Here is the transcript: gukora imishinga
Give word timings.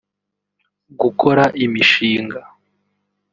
gukora 1.01 1.43
imishinga 1.65 2.39